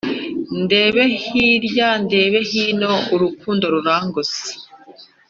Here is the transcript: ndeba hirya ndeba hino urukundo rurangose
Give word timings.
ndeba 0.63 1.01
hirya 1.21 1.89
ndeba 2.05 2.39
hino 2.49 2.91
urukundo 3.13 3.65
rurangose 3.73 4.47